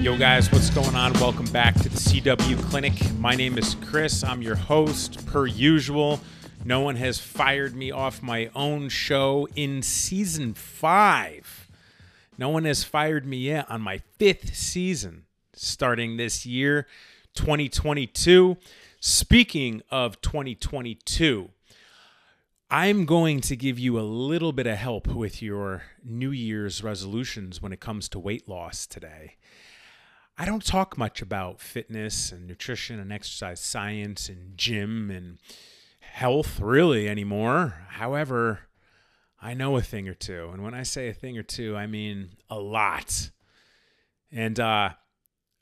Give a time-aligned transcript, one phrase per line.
[0.00, 1.12] Yo, guys, what's going on?
[1.14, 2.92] Welcome back to the CW Clinic.
[3.18, 4.22] My name is Chris.
[4.22, 6.20] I'm your host, per usual.
[6.64, 11.68] No one has fired me off my own show in season five.
[12.38, 16.86] No one has fired me yet on my fifth season starting this year,
[17.34, 18.56] 2022.
[19.00, 21.50] Speaking of 2022,
[22.70, 27.60] I'm going to give you a little bit of help with your New Year's resolutions
[27.60, 29.34] when it comes to weight loss today.
[30.40, 35.38] I don't talk much about fitness and nutrition and exercise science and gym and
[35.98, 37.74] health really anymore.
[37.88, 38.60] However,
[39.42, 40.50] I know a thing or two.
[40.52, 43.32] And when I say a thing or two, I mean a lot.
[44.30, 44.90] And uh,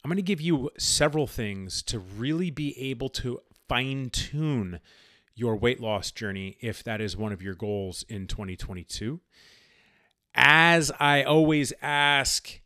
[0.05, 4.81] I'm going to give you several things to really be able to fine tune
[5.35, 9.21] your weight loss journey if that is one of your goals in 2022.
[10.35, 12.61] As I always ask,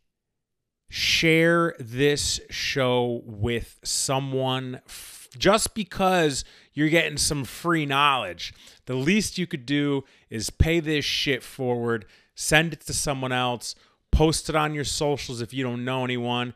[0.91, 8.53] share this show with someone f- just because you're getting some free knowledge.
[8.87, 13.73] The least you could do is pay this shit forward, send it to someone else,
[14.11, 16.53] post it on your socials if you don't know anyone.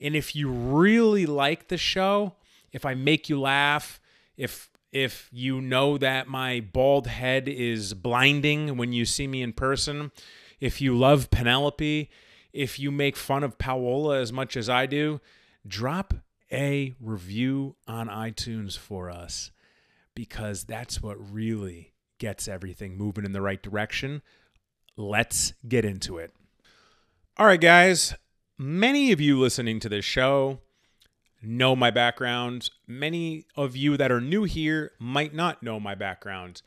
[0.00, 2.34] And if you really like the show,
[2.72, 4.00] if I make you laugh,
[4.36, 9.52] if if you know that my bald head is blinding when you see me in
[9.52, 10.10] person,
[10.58, 12.10] if you love Penelope,
[12.56, 15.20] if you make fun of Paola as much as I do,
[15.66, 16.14] drop
[16.50, 19.50] a review on iTunes for us
[20.14, 24.22] because that's what really gets everything moving in the right direction.
[24.96, 26.32] Let's get into it.
[27.36, 28.14] All right, guys.
[28.58, 30.60] Many of you listening to this show
[31.42, 32.70] know my background.
[32.86, 36.62] Many of you that are new here might not know my background.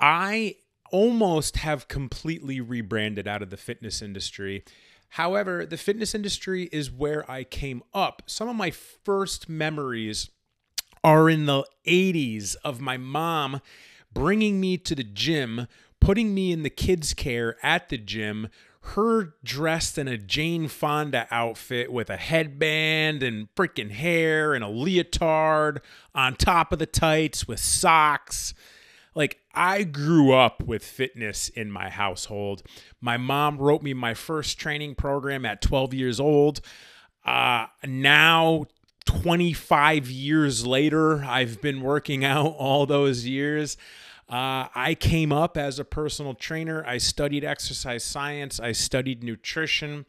[0.00, 0.56] I
[0.90, 4.64] almost have completely rebranded out of the fitness industry.
[5.10, 8.22] However, the fitness industry is where I came up.
[8.26, 10.30] Some of my first memories
[11.02, 13.60] are in the 80s of my mom
[14.12, 15.66] bringing me to the gym,
[16.00, 18.48] putting me in the kids' care at the gym,
[18.80, 24.68] her dressed in a Jane Fonda outfit with a headband and freaking hair and a
[24.68, 25.80] leotard
[26.14, 28.54] on top of the tights with socks.
[29.18, 32.62] Like, I grew up with fitness in my household.
[33.00, 36.60] My mom wrote me my first training program at 12 years old.
[37.24, 38.66] Uh, now,
[39.06, 43.76] 25 years later, I've been working out all those years.
[44.28, 46.84] Uh, I came up as a personal trainer.
[46.86, 48.60] I studied exercise science.
[48.60, 50.06] I studied nutrition.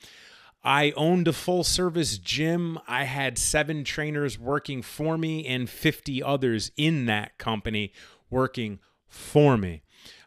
[0.64, 2.78] I owned a full service gym.
[2.88, 7.92] I had seven trainers working for me and 50 others in that company
[8.30, 8.78] working
[9.10, 9.82] for me.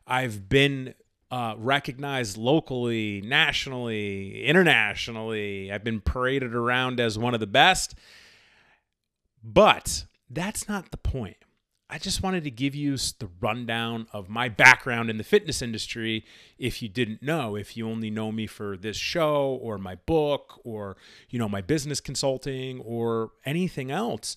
[0.06, 0.94] I've been
[1.30, 5.72] uh, recognized locally, nationally, internationally.
[5.72, 7.94] I've been paraded around as one of the best.
[9.42, 11.36] But that's not the point.
[11.88, 16.24] I just wanted to give you the rundown of my background in the fitness industry
[16.58, 20.58] if you didn't know, if you only know me for this show or my book
[20.64, 20.96] or,
[21.28, 24.36] you know, my business consulting or anything else.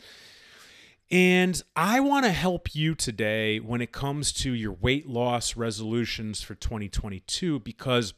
[1.11, 6.41] And I want to help you today when it comes to your weight loss resolutions
[6.41, 8.13] for 2022 because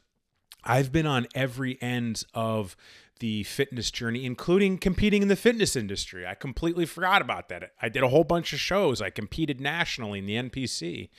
[0.63, 2.77] I've been on every end of
[3.19, 6.25] the fitness journey, including competing in the fitness industry.
[6.25, 7.71] I completely forgot about that.
[7.81, 9.01] I did a whole bunch of shows.
[9.01, 11.09] I competed nationally in the NPC.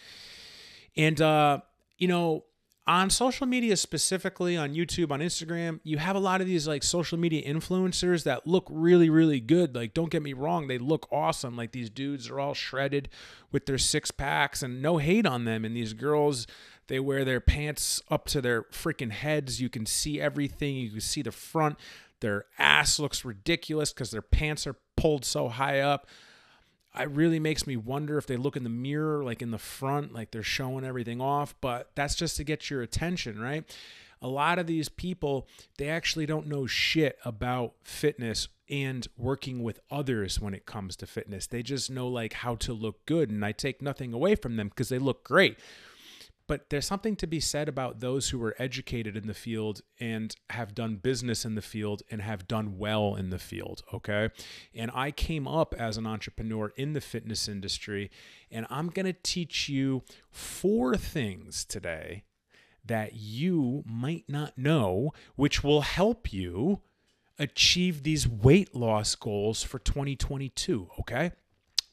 [0.97, 1.61] And, uh,
[1.99, 2.45] you know,
[2.89, 6.83] on social media specifically on YouTube, on Instagram, you have a lot of these like
[6.83, 9.77] social media influencers that look really, really good.
[9.77, 11.55] Like, don't get me wrong, they look awesome.
[11.55, 13.11] Like, these dudes are all shredded
[13.53, 15.67] with their six packs and no hate on them.
[15.67, 16.47] And these girls,
[16.87, 19.61] they wear their pants up to their freaking heads.
[19.61, 21.77] You can see everything, you can see the front.
[22.21, 26.07] Their ass looks ridiculous because their pants are pulled so high up
[26.99, 30.13] it really makes me wonder if they look in the mirror, like in the front,
[30.13, 31.55] like they're showing everything off.
[31.61, 33.65] But that's just to get your attention, right?
[34.21, 35.47] A lot of these people,
[35.79, 41.07] they actually don't know shit about fitness and working with others when it comes to
[41.07, 41.47] fitness.
[41.47, 43.31] They just know like how to look good.
[43.31, 45.59] And I take nothing away from them because they look great.
[46.49, 50.35] But there's something to be said about those who are educated in the field and
[50.51, 53.83] have done business in the field and have done well in the field.
[53.93, 54.31] Okay.
[54.75, 58.11] And I came up as an entrepreneur in the fitness industry,
[58.51, 62.25] and I'm going to teach you four things today
[62.85, 66.81] that you might not know, which will help you
[67.39, 70.89] achieve these weight loss goals for 2022.
[71.01, 71.33] Okay.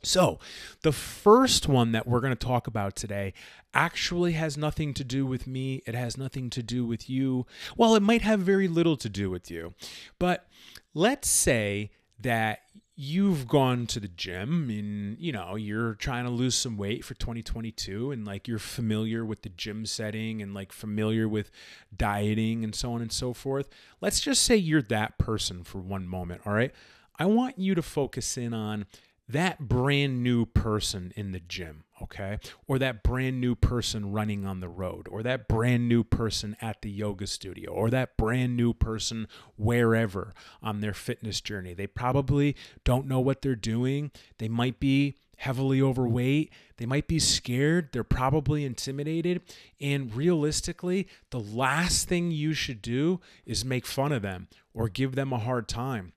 [0.06, 0.40] So,
[0.82, 3.34] the first one that we're going to talk about today
[3.74, 5.82] actually has nothing to do with me.
[5.86, 7.46] It has nothing to do with you.
[7.76, 9.74] Well, it might have very little to do with you.
[10.20, 10.48] But
[10.94, 12.60] let's say that
[12.98, 17.14] you've gone to the gym and you know you're trying to lose some weight for
[17.16, 21.52] 2022 and like you're familiar with the gym setting and like familiar with
[21.96, 23.68] dieting and so on and so forth
[24.00, 26.74] let's just say you're that person for one moment all right
[27.20, 28.86] i want you to focus in on
[29.28, 32.38] that brand new person in the gym, okay?
[32.68, 36.82] Or that brand new person running on the road, or that brand new person at
[36.82, 39.28] the yoga studio, or that brand new person
[39.58, 41.74] wherever on their fitness journey.
[41.74, 44.12] They probably don't know what they're doing.
[44.38, 46.52] They might be heavily overweight.
[46.78, 47.90] They might be scared.
[47.92, 49.42] They're probably intimidated.
[49.82, 55.16] And realistically, the last thing you should do is make fun of them or give
[55.16, 56.14] them a hard time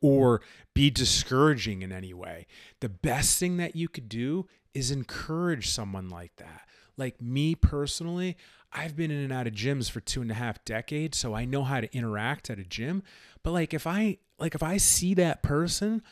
[0.00, 0.40] or
[0.74, 2.46] be discouraging in any way.
[2.80, 6.62] The best thing that you could do is encourage someone like that.
[6.96, 8.36] Like me personally,
[8.72, 11.44] I've been in and out of gyms for two and a half decades, so I
[11.44, 13.02] know how to interact at a gym.
[13.42, 16.02] But like if I like if I see that person,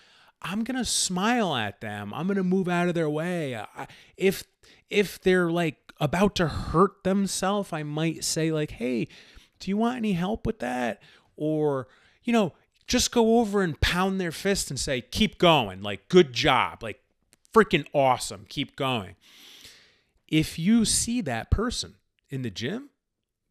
[0.41, 2.13] I'm gonna smile at them.
[2.15, 3.57] I'm gonna move out of their way.
[3.57, 3.87] I,
[4.17, 4.45] if
[4.89, 9.09] if they're like about to hurt themselves, I might say like, "Hey,
[9.59, 11.03] do you want any help with that?"
[11.37, 11.89] Or
[12.23, 12.53] you know,
[12.87, 15.83] just go over and pound their fist and say, keep going.
[15.83, 16.83] Like, good job.
[16.83, 17.01] Like,
[17.53, 18.47] freaking awesome.
[18.49, 19.17] Keep going.
[20.29, 21.95] If you see that person
[22.31, 22.91] in the gym,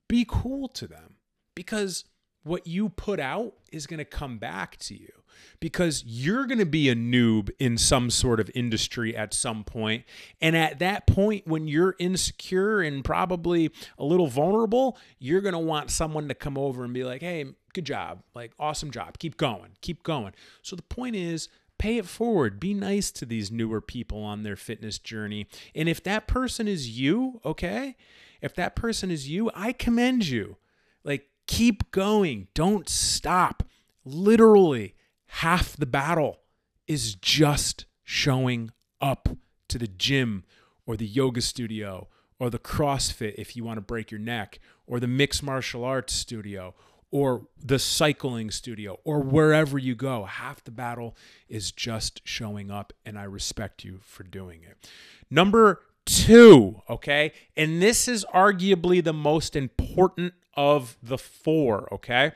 [0.08, 1.16] be cool to them
[1.56, 2.06] because
[2.44, 5.23] what you put out is going to come back to you
[5.60, 10.04] because you're going to be a noob in some sort of industry at some point.
[10.42, 15.60] And at that point, when you're insecure and probably a little vulnerable, you're going to
[15.60, 18.24] want someone to come over and be like, hey, good job.
[18.34, 19.18] Like, awesome job.
[19.20, 19.72] Keep going.
[19.82, 20.34] Keep going.
[20.62, 22.60] So the point is, pay it forward.
[22.60, 25.48] Be nice to these newer people on their fitness journey.
[25.76, 27.96] And if that person is you, okay,
[28.42, 30.58] if that person is you, I commend you.
[31.04, 32.48] Like, keep going.
[32.54, 33.64] Don't stop.
[34.06, 34.96] Literally,
[35.38, 36.40] half the battle
[36.88, 38.70] is just showing
[39.02, 39.30] up
[39.68, 40.44] to the gym
[40.86, 42.08] or the yoga studio
[42.40, 46.14] or the CrossFit if you want to break your neck or the mixed martial arts
[46.14, 46.76] studio
[47.10, 50.26] or the cycling studio or wherever you go.
[50.26, 51.16] Half the battle
[51.50, 54.88] is just showing up, and I respect you for doing it.
[55.32, 57.32] Number two, okay?
[57.58, 62.34] And this is arguably the most important of the four, okay?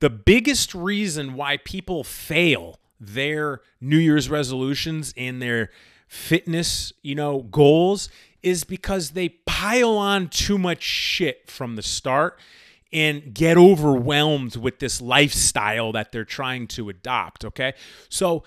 [0.00, 5.70] The biggest reason why people fail their New Year's resolutions and their
[6.08, 8.08] fitness, you know, goals
[8.42, 12.38] is because they pile on too much shit from the start
[12.92, 17.74] and get overwhelmed with this lifestyle that they're trying to adopt, okay?
[18.08, 18.42] So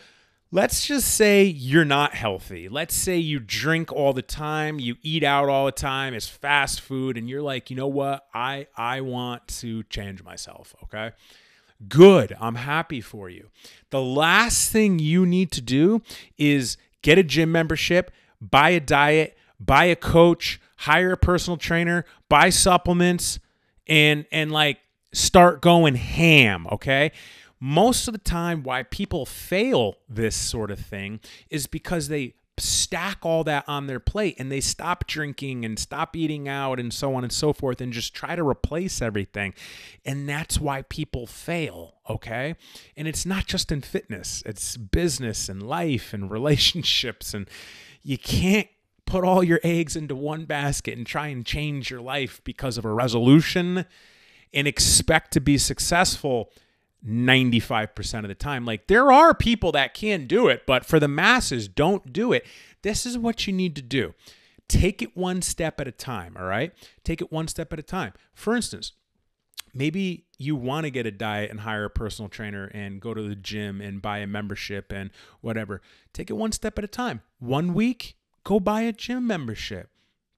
[0.52, 2.68] let's just say you're not healthy.
[2.68, 6.82] Let's say you drink all the time, you eat out all the time, it's fast
[6.82, 8.26] food and you're like, "You know what?
[8.34, 11.12] I I want to change myself," okay?
[11.88, 12.36] Good.
[12.40, 13.50] I'm happy for you.
[13.90, 16.02] The last thing you need to do
[16.38, 18.12] is get a gym membership,
[18.42, 23.40] buy a diet, buy a coach, hire a personal trainer, buy supplements
[23.88, 24.80] and and like
[25.14, 27.12] start going ham, okay?
[27.60, 33.20] Most of the time why people fail this sort of thing is because they stack
[33.24, 37.14] all that on their plate and they stop drinking and stop eating out and so
[37.16, 39.54] on and so forth and just try to replace everything.
[40.06, 42.56] And that's why people fail, okay?
[42.96, 47.34] And it's not just in fitness, it's business and life and relationships.
[47.34, 47.50] And
[48.02, 48.68] you can't
[49.06, 52.86] put all your eggs into one basket and try and change your life because of
[52.86, 53.86] a resolution
[54.54, 56.52] and expect to be successful
[57.08, 58.66] 95% of the time.
[58.66, 62.46] Like there are people that can do it, but for the masses, don't do it.
[62.82, 64.14] This is what you need to do.
[64.68, 66.74] Take it one step at a time, all right?
[67.04, 68.14] Take it one step at a time.
[68.34, 68.94] For instance,
[69.74, 73.22] maybe you want to get a diet and hire a personal trainer and go to
[73.22, 75.82] the gym and buy a membership and whatever.
[76.14, 77.22] Take it one step at a time.
[77.40, 79.90] One week, go buy a gym membership.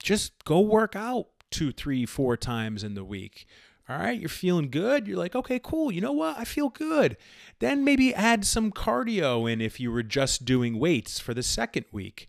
[0.02, 3.46] Just go work out two, three, four times in the week
[3.88, 5.08] All right, you're feeling good.
[5.08, 5.92] You're like, okay, cool.
[5.92, 6.38] You know what?
[6.40, 7.18] I feel good.
[7.60, 11.86] Then maybe add some cardio in if you were just doing weights for the second
[11.92, 12.28] week.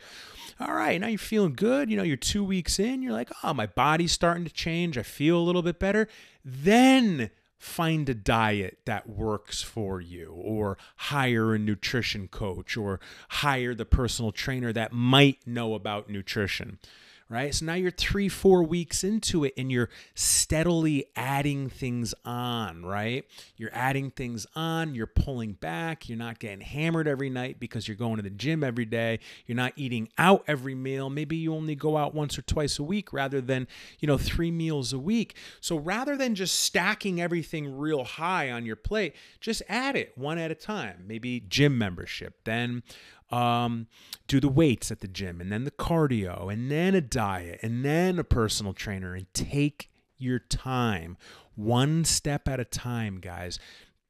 [0.61, 1.91] All right, now you're feeling good.
[1.91, 3.03] You know, you're two weeks in.
[3.03, 4.99] You're like, oh, my body's starting to change.
[4.99, 6.09] I feel a little bit better.
[6.45, 13.75] Then find a diet that works for you or hire a nutrition coach or hire
[13.75, 16.79] the personal trainer that might know about nutrition
[17.29, 17.55] right?
[17.55, 23.25] So now you're three, four weeks into it and you're steadily adding things on, right?
[23.57, 27.97] You're adding things on, you're pulling back, you're not getting hammered every night because you're
[27.97, 31.11] going to the gym every day, you're not eating out every meal.
[31.11, 33.67] Maybe you only go out once or twice a week rather than,
[33.99, 35.37] you know, three meals a week.
[35.61, 40.39] So rather than just stacking everything real high on your plate, just add it one
[40.39, 41.05] at a time.
[41.07, 42.85] Maybe gym membership, then
[43.31, 43.87] um,
[44.27, 47.85] do the weights at the gym and then the cardio and then a diet and
[47.85, 51.17] then a personal trainer and take your time
[51.55, 53.59] one step at a time, guys.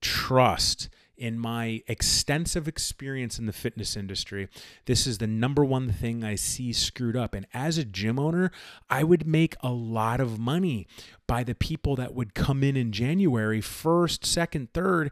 [0.01, 4.49] Trust in my extensive experience in the fitness industry,
[4.85, 7.35] this is the number one thing I see screwed up.
[7.35, 8.51] And as a gym owner,
[8.91, 10.87] I would make a lot of money
[11.27, 15.11] by the people that would come in in January, first, second, third,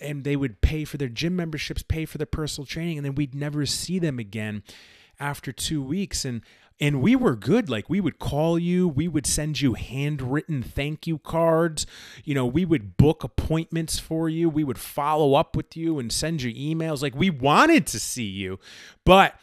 [0.00, 3.14] and they would pay for their gym memberships, pay for their personal training, and then
[3.14, 4.62] we'd never see them again
[5.18, 6.24] after two weeks.
[6.24, 6.42] And
[6.78, 7.70] and we were good.
[7.70, 11.86] Like we would call you, we would send you handwritten thank you cards.
[12.24, 14.48] You know, we would book appointments for you.
[14.48, 17.02] We would follow up with you and send you emails.
[17.02, 18.58] Like we wanted to see you,
[19.04, 19.34] but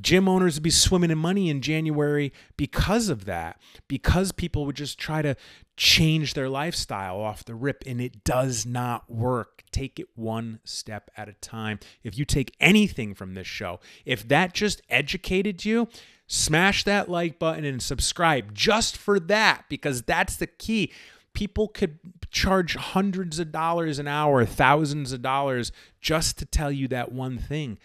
[0.00, 4.76] gym owners would be swimming in money in January because of that, because people would
[4.76, 5.36] just try to
[5.78, 9.62] change their lifestyle off the rip, and it does not work.
[9.70, 11.78] Take it one step at a time.
[12.02, 15.88] If you take anything from this show, if that just educated you,
[16.26, 20.92] smash that like button and subscribe just for that, because that's the key.
[21.32, 25.70] People could charge hundreds of dollars an hour, thousands of dollars
[26.00, 27.78] just to tell you that one thing.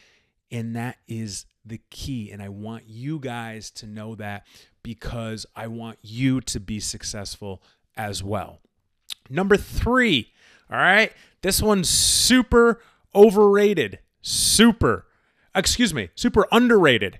[0.52, 2.32] And that is the key.
[2.32, 4.48] And I want you guys to know that
[4.82, 7.62] because I want you to be successful
[7.96, 8.60] as well.
[9.30, 10.32] Number three,
[10.70, 12.82] all right, this one's super
[13.16, 15.06] overrated, super,
[15.56, 17.20] excuse me, super underrated.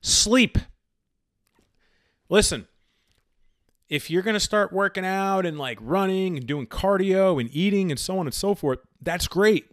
[0.00, 0.58] Sleep.
[2.28, 2.66] Listen,
[3.88, 7.90] if you're going to start working out and like running and doing cardio and eating
[7.90, 9.66] and so on and so forth, that's great.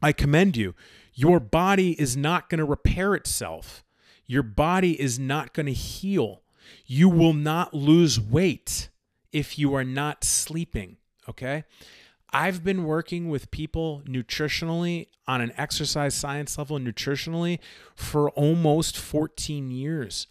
[0.00, 0.74] I commend you.
[1.12, 3.82] Your body is not going to repair itself.
[4.26, 6.42] Your body is not going to heal.
[6.86, 8.88] You will not lose weight
[9.32, 10.96] if you are not sleeping.
[11.28, 11.64] Okay.
[12.30, 17.58] I've been working with people nutritionally on an exercise science level, nutritionally,
[17.94, 20.26] for almost 14 years.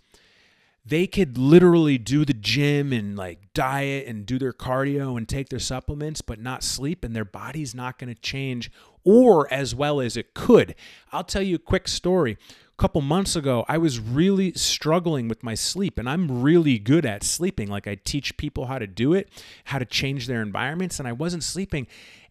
[0.90, 5.50] They could literally do the gym and like diet and do their cardio and take
[5.50, 8.72] their supplements, but not sleep, and their body's not going to change
[9.04, 10.76] or as well as it could.
[11.12, 12.38] I'll tell you a quick story
[12.78, 17.08] A couple months ago, I was really struggling with my sleep, and I'm really good
[17.08, 17.70] at sleeping.
[17.70, 19.30] Like I teach people how to do it,
[19.66, 21.88] how to change their environments, and I wasn't sleeping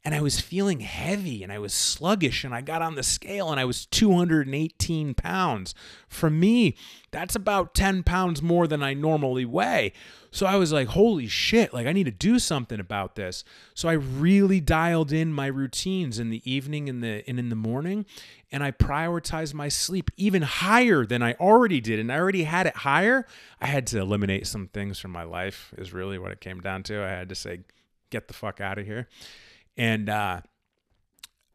[0.07, 3.51] and I was feeling heavy and I was sluggish and I got on the scale
[3.51, 5.75] and I was 218 pounds.
[6.09, 6.77] For me,
[7.11, 9.93] that's about 10 pounds more than I normally weigh.
[10.31, 13.43] So I was like, holy shit, like I need to do something about this.
[13.75, 17.57] So I really dialed in my routines in the evening and the and in the
[17.57, 18.07] morning
[18.53, 22.69] and I prioritized my sleep even higher than I already did and I already had
[22.69, 23.27] it higher.
[23.61, 26.85] I had to eliminate some things from my life is really what it came down
[26.85, 27.03] to.
[27.03, 27.63] I had to say
[28.11, 29.09] get the fuck out of here.
[29.77, 30.41] And uh,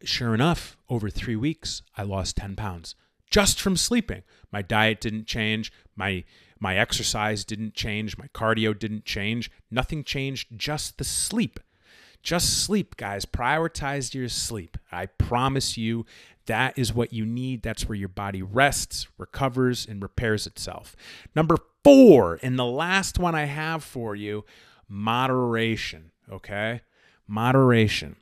[0.04, 2.96] sure enough, over three weeks, I lost 10 pounds
[3.32, 4.22] just from sleeping.
[4.52, 5.72] My diet didn't change.
[5.96, 6.24] My
[6.60, 8.20] my exercise didn't change.
[8.20, 9.50] My cardio didn't change.
[9.72, 10.50] Nothing changed.
[10.56, 11.60] Just the sleep.
[12.22, 13.26] Just sleep, guys.
[13.26, 14.78] Prioritize your sleep.
[14.92, 16.06] I promise you
[16.46, 17.64] that is what you need.
[17.64, 20.96] That's where your body rests, recovers, and repairs itself.
[21.36, 24.46] Number four, and the last one I have for you
[24.88, 26.12] moderation.
[26.32, 26.82] Okay?
[27.32, 28.18] Moderation.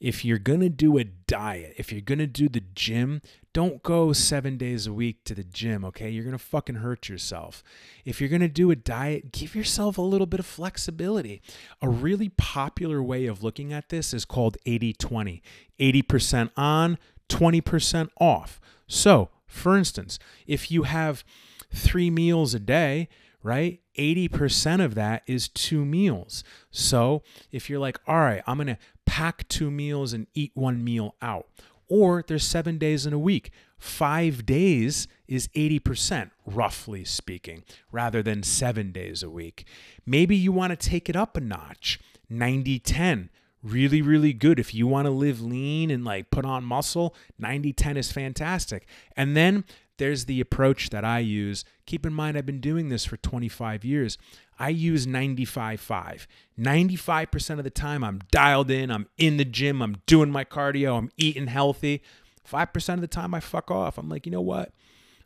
[0.00, 3.82] If you're going to do a diet, if you're going to do the gym, don't
[3.82, 6.10] go seven days a week to the gym, okay?
[6.10, 7.62] You're going to fucking hurt yourself.
[8.04, 11.40] If you're going to do a diet, give yourself a little bit of flexibility.
[11.80, 15.42] A really popular way of looking at this is called 80 20
[15.80, 18.60] 80% on, 20% off.
[18.86, 21.24] So, for instance, if you have
[21.72, 23.08] three meals a day,
[23.42, 23.80] right?
[23.98, 26.44] 80% of that is two meals.
[26.70, 27.22] So
[27.52, 31.14] if you're like, all right, I'm going to pack two meals and eat one meal
[31.22, 31.46] out.
[31.88, 33.50] or there's seven days in a week.
[33.78, 39.66] Five days is 80%, roughly speaking, rather than seven days a week.
[40.06, 43.30] Maybe you want to take it up a notch 90 10.
[43.62, 44.58] Really, really good.
[44.58, 48.86] If you want to live lean and like put on muscle, 90 10 is fantastic.
[49.16, 49.64] And then
[49.98, 51.64] there's the approach that I use.
[51.86, 54.18] Keep in mind, I've been doing this for 25 years.
[54.58, 56.28] I use 95 5.
[56.58, 60.98] 95% of the time, I'm dialed in, I'm in the gym, I'm doing my cardio,
[60.98, 62.02] I'm eating healthy.
[62.50, 63.98] 5% of the time, I fuck off.
[63.98, 64.72] I'm like, you know what?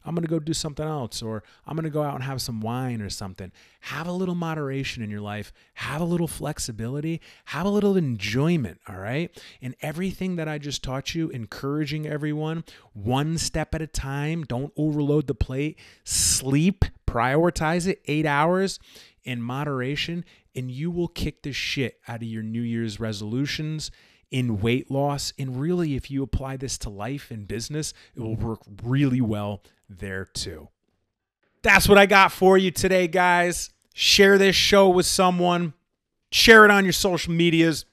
[0.09, 2.41] I'm going to go do something else, or I'm going to go out and have
[2.41, 3.53] some wine or something.
[3.81, 5.53] Have a little moderation in your life.
[5.75, 7.21] Have a little flexibility.
[7.45, 9.31] Have a little enjoyment, all right?
[9.61, 14.45] And everything that I just taught you, encouraging everyone one step at a time.
[14.45, 15.79] Don't overload the plate.
[16.05, 18.79] Sleep, prioritize it, eight hours
[19.25, 20.25] in moderation,
[20.57, 23.91] and you will kick the shit out of your New Year's resolutions
[24.31, 25.35] in weight loss.
[25.38, 29.62] And really, if you apply this to life and business, it will work really well
[29.88, 30.68] there too.
[31.62, 33.71] That's what I got for you today, guys.
[33.95, 35.75] Share this show with someone,
[36.30, 37.85] share it on your social medias,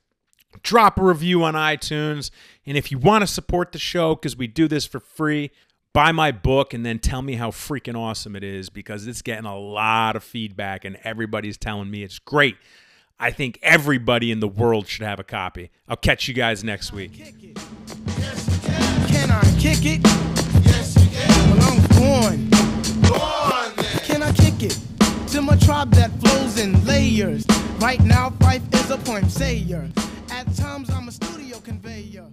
[0.62, 2.30] drop a review on iTunes.
[2.66, 5.52] And if you want to support the show, because we do this for free,
[5.94, 9.46] buy my book and then tell me how freaking awesome it is because it's getting
[9.46, 12.58] a lot of feedback and everybody's telling me it's great.
[13.18, 15.72] I think everybody in the world should have a copy.
[15.88, 17.14] I'll catch you guys next week.
[22.14, 22.50] I'm.
[23.10, 24.00] Go on, then.
[24.04, 24.78] Can I kick it?
[25.32, 27.46] To my tribe that flows in layers.
[27.80, 29.90] Right now, Fife is a point sayer.
[30.32, 32.28] At times, I'm a studio conveyor.